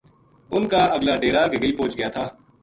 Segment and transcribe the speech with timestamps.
[0.53, 2.27] ان کا اگلا ڈیرا گگئی پوہچ گیا تھا